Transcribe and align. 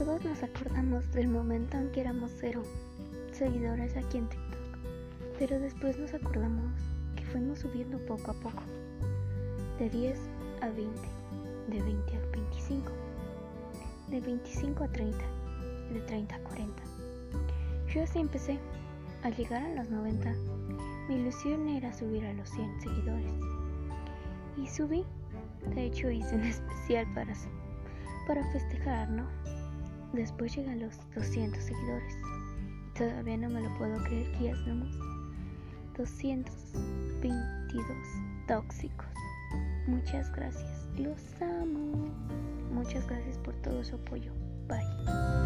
Todos 0.00 0.24
nos 0.24 0.42
acordamos 0.42 1.12
del 1.12 1.28
momento 1.28 1.76
en 1.76 1.92
que 1.92 2.00
éramos 2.00 2.30
cero 2.40 2.62
seguidores 3.32 3.98
aquí 3.98 4.16
en 4.16 4.30
TikTok, 4.30 4.78
pero 5.38 5.60
después 5.60 5.98
nos 5.98 6.14
acordamos 6.14 6.72
que 7.14 7.22
fuimos 7.26 7.58
subiendo 7.58 7.98
poco 8.06 8.30
a 8.30 8.34
poco, 8.34 8.62
de 9.78 9.90
10 9.90 10.18
a 10.62 10.68
20, 10.70 10.90
de 11.68 11.82
20 11.82 12.16
a 12.16 12.20
25, 12.32 12.90
de 14.08 14.20
25 14.22 14.84
a 14.84 14.88
30, 14.88 15.18
de 15.92 16.00
30 16.00 16.34
a 16.34 16.40
40. 16.44 16.82
Yo 17.94 18.02
así 18.02 18.20
empecé. 18.20 18.58
Al 19.22 19.36
llegar 19.36 19.62
a 19.62 19.74
los 19.74 19.90
90, 19.90 20.32
mi 21.10 21.16
ilusión 21.16 21.68
era 21.68 21.92
subir 21.92 22.24
a 22.24 22.32
los 22.32 22.48
100 22.48 22.80
seguidores. 22.80 23.32
Y 24.56 24.66
subí. 24.66 25.04
De 25.74 25.84
hecho, 25.84 26.10
hice 26.10 26.36
un 26.36 26.44
especial 26.44 27.06
para, 27.12 27.34
para 28.26 28.50
festejar, 28.50 29.10
¿no? 29.10 29.59
Después 30.20 30.54
llegan 30.54 30.80
los 30.80 31.00
200 31.14 31.64
seguidores. 31.64 32.14
Todavía 32.94 33.38
no 33.38 33.48
me 33.48 33.62
lo 33.62 33.74
puedo 33.78 33.96
creer 34.04 34.30
que 34.32 34.44
ya 34.44 34.56
somos 34.66 34.94
222 35.96 37.86
tóxicos. 38.46 39.06
Muchas 39.86 40.30
gracias. 40.32 40.90
Los 40.98 41.22
amo. 41.40 42.10
Muchas 42.70 43.08
gracias 43.08 43.38
por 43.38 43.54
todo 43.62 43.82
su 43.82 43.94
apoyo. 43.96 44.30
Bye. 44.68 45.39